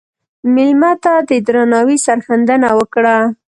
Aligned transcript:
مېلمه 0.53 0.91
ته 1.03 1.13
د 1.29 1.31
درناوي 1.47 1.97
سرښندنه 2.05 2.69
وکړه. 2.79 3.17